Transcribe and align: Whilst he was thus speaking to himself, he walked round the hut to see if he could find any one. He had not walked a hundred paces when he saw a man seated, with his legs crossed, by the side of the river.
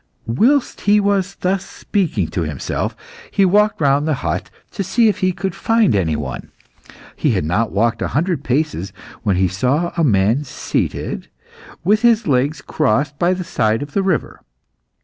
Whilst 0.25 0.81
he 0.81 0.99
was 0.99 1.35
thus 1.35 1.63
speaking 1.63 2.27
to 2.29 2.41
himself, 2.41 2.95
he 3.29 3.45
walked 3.45 3.79
round 3.79 4.07
the 4.07 4.15
hut 4.25 4.49
to 4.71 4.83
see 4.83 5.09
if 5.09 5.19
he 5.19 5.31
could 5.31 5.53
find 5.53 5.93
any 5.95 6.15
one. 6.15 6.51
He 7.15 7.33
had 7.33 7.45
not 7.45 7.71
walked 7.71 8.01
a 8.01 8.07
hundred 8.07 8.43
paces 8.43 8.91
when 9.21 9.35
he 9.35 9.47
saw 9.47 9.93
a 9.95 10.03
man 10.03 10.43
seated, 10.43 11.29
with 11.83 12.01
his 12.01 12.25
legs 12.25 12.63
crossed, 12.63 13.19
by 13.19 13.35
the 13.35 13.43
side 13.43 13.83
of 13.83 13.93
the 13.93 14.01
river. 14.01 14.41